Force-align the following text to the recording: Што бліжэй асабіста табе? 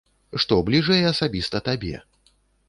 Што 0.43 0.55
бліжэй 0.69 1.05
асабіста 1.11 1.63
табе? 1.69 1.95